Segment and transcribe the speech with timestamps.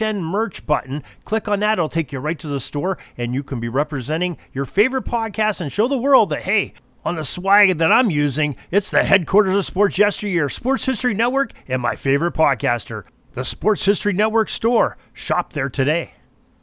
[0.00, 1.02] SHN merch button.
[1.24, 4.38] Click on that, it'll take you right to the store, and you can be representing
[4.52, 6.72] your favorite podcast and show the world that, hey,
[7.04, 11.52] on the swag that I'm using, it's the headquarters of Sports Yesteryear, Sports History Network,
[11.68, 14.96] and my favorite podcaster, the Sports History Network store.
[15.12, 16.12] Shop there today.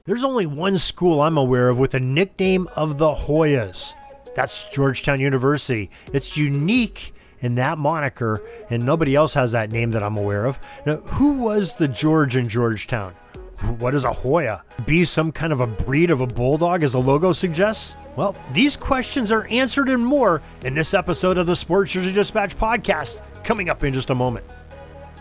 [0.05, 3.93] There's only one school I'm aware of with a nickname of the Hoyas.
[4.35, 5.89] That's Georgetown University.
[6.13, 10.59] It's unique in that moniker, and nobody else has that name that I'm aware of.
[10.85, 13.13] Now, who was the George in Georgetown?
[13.79, 14.63] What is a Hoya?
[14.85, 17.95] Be some kind of a breed of a bulldog, as the logo suggests?
[18.15, 22.57] Well, these questions are answered and more in this episode of the Sports Jersey Dispatch
[22.57, 24.45] podcast, coming up in just a moment.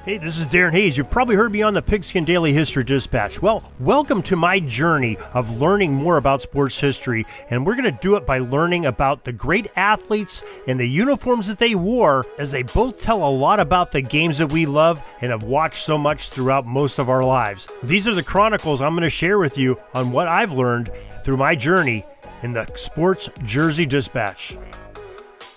[0.06, 0.96] Hey, this is Darren Hayes.
[0.96, 3.42] You've probably heard me on the Pigskin Daily History Dispatch.
[3.42, 8.00] Well, welcome to my journey of learning more about sports history, and we're going to
[8.00, 12.52] do it by learning about the great athletes and the uniforms that they wore, as
[12.52, 15.98] they both tell a lot about the games that we love and have watched so
[15.98, 17.66] much throughout most of our lives.
[17.82, 20.88] These are the chronicles I'm going to share with you on what I've learned
[21.24, 22.06] through my journey
[22.44, 24.56] in the Sports Jersey Dispatch.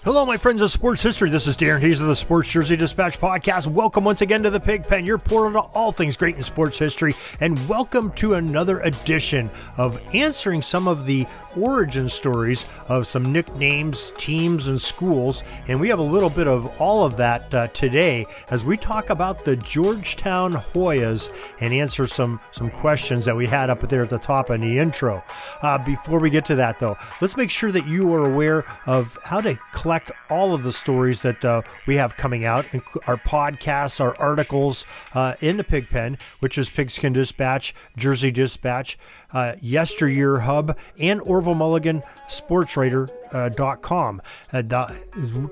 [0.05, 1.29] Hello, my friends of sports history.
[1.29, 3.67] This is Darren Hayes of the Sports Jersey Dispatch podcast.
[3.67, 6.79] Welcome once again to the Pig Pen, your portal to all things great in sports
[6.79, 13.33] history, and welcome to another edition of answering some of the origin stories of some
[13.33, 15.43] nicknames, teams, and schools.
[15.67, 19.09] And we have a little bit of all of that uh, today as we talk
[19.09, 24.09] about the Georgetown Hoyas and answer some some questions that we had up there at
[24.09, 25.21] the top in the intro.
[25.61, 29.17] Uh, before we get to that, though, let's make sure that you are aware of
[29.25, 29.88] how to collect
[30.29, 32.65] all of the stories that uh, we have coming out,
[33.07, 38.97] our podcasts, our articles uh, in the Pigpen, which is Pigskin Dispatch, Jersey Dispatch,
[39.33, 44.21] uh, Yesteryear Hub, and Orville Mulligan SportsWriter.com.
[44.51, 44.93] Uh, uh,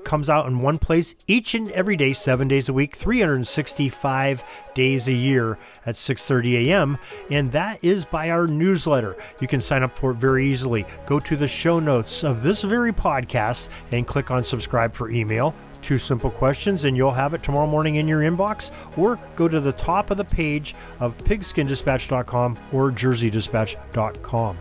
[0.04, 4.44] comes out in one place each and every day, seven days a week, 365
[4.78, 6.98] days a year at 6:30 a.m.
[7.30, 9.16] And that is by our newsletter.
[9.40, 10.86] You can sign up for it very easily.
[11.04, 15.54] Go to the show notes of this very podcast and click on subscribe for email
[15.80, 19.60] two simple questions and you'll have it tomorrow morning in your inbox or go to
[19.60, 24.58] the top of the page of pigskindispatch.com or jerseydispatch.com.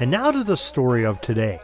[0.00, 1.60] And now to the story of today.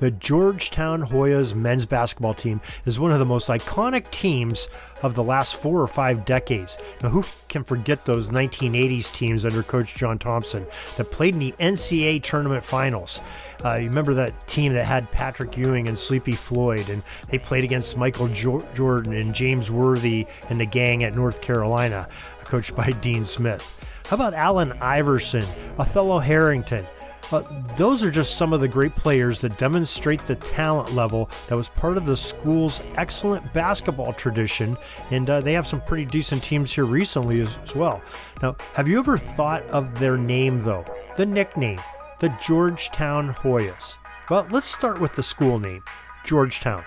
[0.00, 4.68] The Georgetown Hoyas men's basketball team is one of the most iconic teams
[5.02, 6.78] of the last four or five decades.
[7.02, 10.66] Now, who can forget those 1980s teams under Coach John Thompson
[10.96, 13.20] that played in the NCAA tournament finals?
[13.64, 17.64] Uh, you remember that team that had Patrick Ewing and Sleepy Floyd, and they played
[17.64, 22.08] against Michael jo- Jordan and James Worthy and the gang at North Carolina,
[22.44, 23.84] coached by Dean Smith.
[24.06, 25.44] How about Allen Iverson,
[25.76, 26.86] Othello Harrington?
[27.30, 27.42] Uh,
[27.76, 31.68] those are just some of the great players that demonstrate the talent level that was
[31.68, 34.76] part of the school's excellent basketball tradition,
[35.10, 38.02] and uh, they have some pretty decent teams here recently as, as well.
[38.42, 40.86] Now, have you ever thought of their name, though?
[41.16, 41.80] The nickname,
[42.20, 43.94] the Georgetown Hoyas.
[44.30, 45.82] Well, let's start with the school name,
[46.24, 46.84] Georgetown.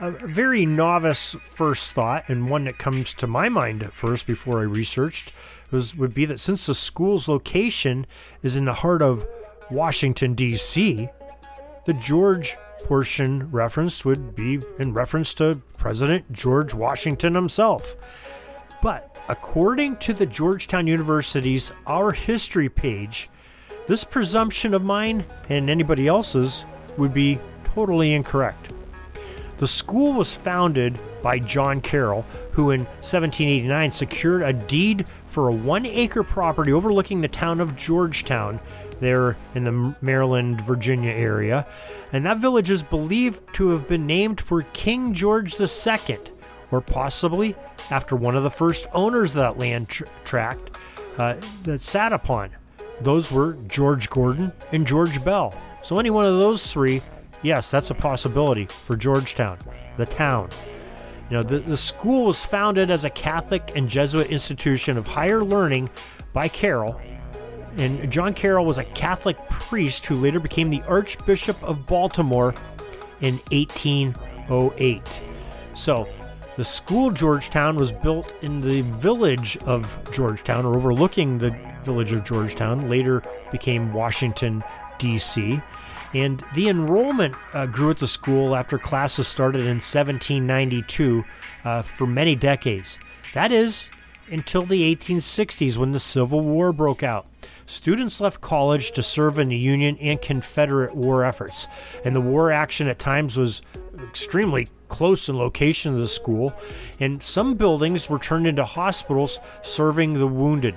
[0.00, 4.60] A very novice first thought, and one that comes to my mind at first before
[4.60, 5.32] I researched,
[5.70, 8.06] was would be that since the school's location
[8.42, 9.26] is in the heart of
[9.70, 11.08] Washington D.C.,
[11.84, 17.94] the George portion referenced would be in reference to President George Washington himself.
[18.82, 23.28] But according to the Georgetown University's Our History page,
[23.86, 26.64] this presumption of mine and anybody else's
[26.96, 28.72] would be totally incorrect.
[29.64, 35.54] The school was founded by John Carroll, who in 1789 secured a deed for a
[35.54, 38.60] one acre property overlooking the town of Georgetown,
[39.00, 41.66] there in the Maryland, Virginia area.
[42.12, 46.18] And that village is believed to have been named for King George II,
[46.70, 47.56] or possibly
[47.90, 50.76] after one of the first owners of that land tr- tract
[51.16, 52.50] uh, that sat upon.
[53.00, 55.58] Those were George Gordon and George Beall.
[55.82, 57.00] So, any one of those three,
[57.44, 59.58] yes, that's a possibility for Georgetown,
[59.96, 60.50] the town.
[61.30, 65.44] You know, the, the school was founded as a Catholic and Jesuit institution of higher
[65.44, 65.88] learning
[66.32, 67.00] by Carroll.
[67.76, 72.54] And John Carroll was a Catholic priest who later became the Archbishop of Baltimore
[73.20, 75.02] in 1808.
[75.74, 76.08] So,
[76.56, 81.50] The school Georgetown was built in the village of Georgetown, or overlooking the
[81.84, 84.62] village of Georgetown, later became Washington,
[84.98, 85.60] D.C.
[86.14, 91.24] And the enrollment uh, grew at the school after classes started in 1792
[91.64, 92.98] uh, for many decades.
[93.34, 93.90] That is,
[94.30, 97.26] until the 1860s when the Civil War broke out.
[97.66, 101.66] Students left college to serve in the Union and Confederate war efforts,
[102.04, 103.62] and the war action at times was
[104.02, 106.54] extremely close in location to the school,
[107.00, 110.74] and some buildings were turned into hospitals serving the wounded.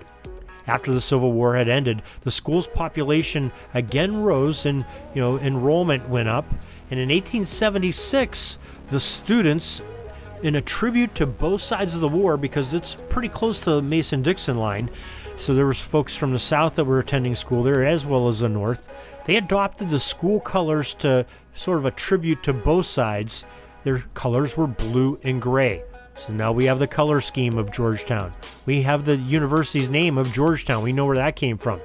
[0.67, 4.85] After the Civil War had ended, the school's population again rose and
[5.15, 6.45] you know enrollment went up.
[6.91, 9.85] And in 1876, the students
[10.43, 13.81] in a tribute to both sides of the war because it's pretty close to the
[13.81, 14.89] Mason-Dixon line.
[15.37, 18.39] So there was folks from the south that were attending school there as well as
[18.39, 18.89] the north.
[19.25, 23.45] They adopted the school colors to sort of a tribute to both sides.
[23.83, 25.83] Their colors were blue and gray.
[26.19, 28.31] So now we have the color scheme of Georgetown.
[28.65, 30.83] We have the university's name of Georgetown.
[30.83, 31.79] We know where that came from.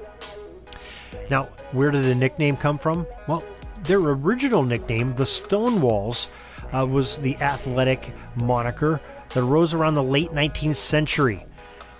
[1.30, 3.06] Now, where did the nickname come from?
[3.28, 3.44] Well,
[3.84, 6.28] their original nickname, the Stonewalls,
[6.72, 9.00] uh, was the athletic moniker
[9.30, 11.44] that arose around the late 19th century.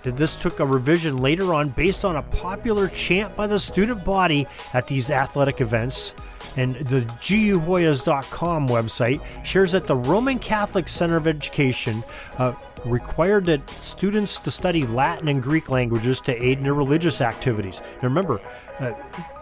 [0.03, 4.45] This took a revision later on based on a popular chant by the student body
[4.73, 6.13] at these athletic events.
[6.57, 12.03] And the guhoyas.com website shares that the Roman Catholic Center of Education
[12.37, 12.53] uh,
[12.85, 17.81] required that students to study Latin and Greek languages to aid in their religious activities.
[18.01, 18.41] Now remember,
[18.79, 18.93] uh,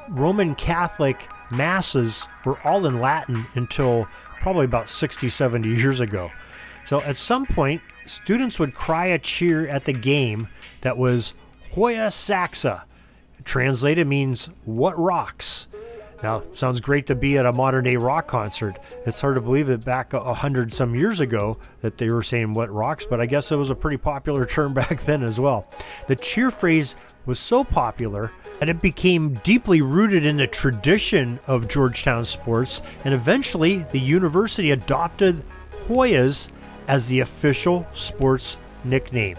[0.09, 4.07] Roman Catholic masses were all in Latin until
[4.41, 6.31] probably about 60, 70 years ago.
[6.85, 10.47] So at some point, students would cry a cheer at the game
[10.81, 11.33] that was
[11.71, 12.85] Hoya Saxa.
[13.43, 15.67] Translated means what rocks.
[16.23, 18.77] Now, sounds great to be at a modern day rock concert.
[19.05, 22.53] It's hard to believe that back a hundred some years ago that they were saying
[22.53, 25.67] what rocks, but I guess it was a pretty popular term back then as well.
[26.07, 26.95] The cheer phrase
[27.25, 33.13] was so popular that it became deeply rooted in the tradition of Georgetown sports, and
[33.13, 35.43] eventually the university adopted
[35.87, 36.49] Hoyas
[36.87, 39.37] as the official sports nickname.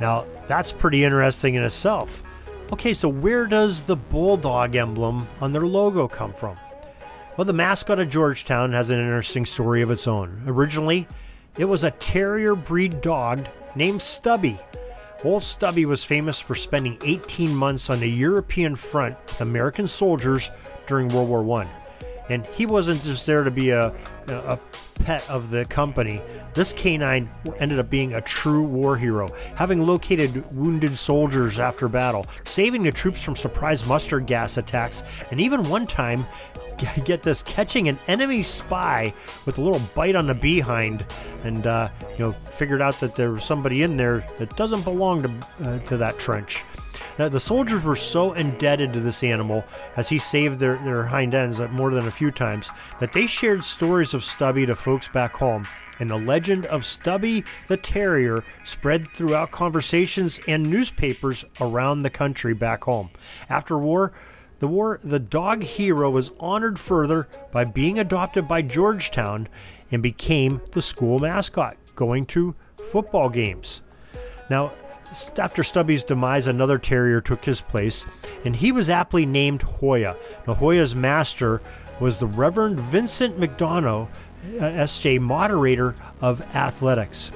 [0.00, 2.22] Now, that's pretty interesting in itself.
[2.70, 6.56] Okay, so where does the bulldog emblem on their logo come from?
[7.36, 10.42] Well, the mascot of Georgetown has an interesting story of its own.
[10.46, 11.08] Originally,
[11.56, 14.60] it was a terrier breed dog named Stubby.
[15.24, 20.50] Old Stubby was famous for spending 18 months on the European front with American soldiers
[20.86, 21.87] during World War I.
[22.28, 23.94] And he wasn't just there to be a,
[24.28, 24.58] a
[24.96, 26.20] pet of the company.
[26.54, 32.26] This canine ended up being a true war hero, having located wounded soldiers after battle,
[32.44, 36.26] saving the troops from surprise mustard gas attacks, and even one time,
[37.04, 39.12] get this, catching an enemy spy
[39.46, 41.04] with a little bite on the behind,
[41.44, 45.22] and uh, you know figured out that there was somebody in there that doesn't belong
[45.22, 45.30] to
[45.64, 46.64] uh, to that trench.
[47.18, 49.64] Now, the soldiers were so indebted to this animal
[49.96, 53.64] as he saved their, their hind ends more than a few times that they shared
[53.64, 55.66] stories of Stubby to folks back home.
[56.00, 62.54] And the legend of Stubby the Terrier spread throughout conversations and newspapers around the country
[62.54, 63.10] back home.
[63.48, 64.12] After war,
[64.60, 69.48] the war, the dog hero was honored further by being adopted by Georgetown
[69.90, 72.54] and became the school mascot, going to
[72.90, 73.82] football games.
[74.50, 74.72] Now,
[75.38, 78.06] after Stubby's demise, another terrier took his place,
[78.44, 80.16] and he was aptly named Hoya.
[80.46, 81.60] Now, Hoya's master
[82.00, 87.30] was the Reverend Vincent McDonough, uh, SJ moderator of athletics.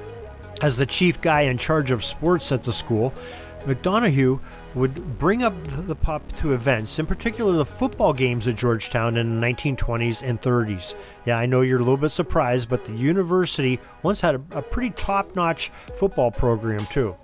[0.61, 3.13] As the chief guy in charge of sports at the school,
[3.61, 4.39] McDonough
[4.75, 5.53] would bring up
[5.87, 10.41] the pup to events, in particular the football games at Georgetown in the 1920s and
[10.41, 10.95] 30s.
[11.25, 14.61] Yeah, I know you're a little bit surprised, but the university once had a, a
[14.61, 17.15] pretty top notch football program too.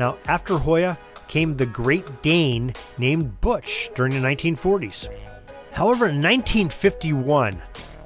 [0.00, 5.08] Now, after Hoya came the Great Dane named Butch during the 1940s.
[5.72, 7.60] However, in 1951,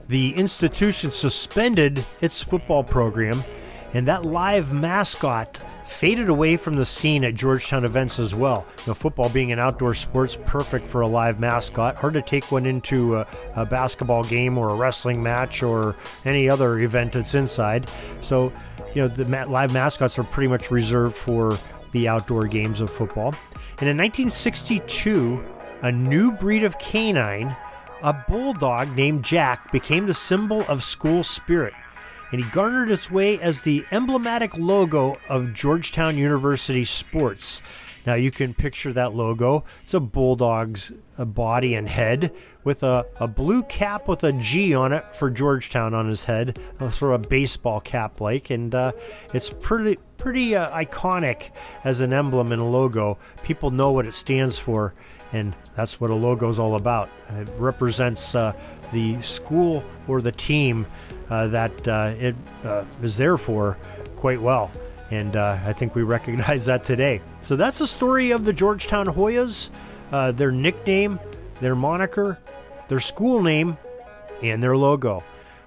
[0.09, 3.45] the institution suspended its football program,
[3.93, 8.67] and that live mascot faded away from the scene at Georgetown events as well.
[8.87, 11.99] Know, football being an outdoor sport's perfect for a live mascot.
[11.99, 16.49] Hard to take one into a, a basketball game or a wrestling match or any
[16.49, 17.89] other event that's inside.
[18.23, 18.53] So,
[18.95, 21.57] you know, the live mascots are pretty much reserved for
[21.95, 23.35] the outdoor games of football.
[23.79, 25.43] And in 1962,
[25.81, 27.57] a new breed of canine,
[28.03, 31.73] a bulldog named Jack, became the symbol of school spirit.
[32.31, 37.63] And he garnered its way as the emblematic logo of Georgetown University sports.
[38.07, 39.65] Now you can picture that logo.
[39.83, 42.33] It's a bulldog's body and head
[42.65, 46.59] with a, a blue cap with a G on it for Georgetown on his head,
[46.93, 48.93] sort of a baseball cap like, and uh,
[49.33, 53.19] it's pretty pretty uh, iconic as an emblem and a logo.
[53.43, 54.95] People know what it stands for,
[55.33, 57.11] and that's what a logo is all about.
[57.31, 58.55] It represents uh,
[58.93, 60.87] the school or the team
[61.31, 63.77] uh, that uh, it uh, is there for
[64.17, 64.71] quite well.
[65.11, 67.21] And uh, I think we recognize that today.
[67.43, 69.71] So that's the story of the Georgetown Hoyas,
[70.13, 71.21] uh, their nickname,
[71.61, 72.39] their moniker,
[72.89, 73.77] their school name,
[74.43, 75.23] and their logo.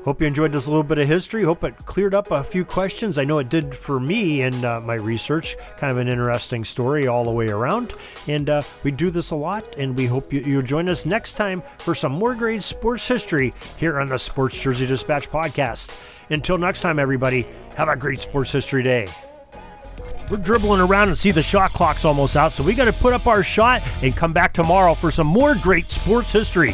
[0.08, 1.44] Hope you enjoyed this little bit of history.
[1.44, 3.18] Hope it cleared up a few questions.
[3.18, 5.58] I know it did for me in uh, my research.
[5.76, 7.92] Kind of an interesting story all the way around.
[8.26, 11.34] And uh, we do this a lot, and we hope you, you'll join us next
[11.34, 16.00] time for some more great sports history here on the Sports Jersey Dispatch podcast.
[16.30, 17.46] Until next time, everybody,
[17.76, 19.10] have a great sports history day.
[20.32, 23.12] We're dribbling around and see the shot clock's almost out, so we got to put
[23.12, 26.74] up our shot and come back tomorrow for some more great sports history.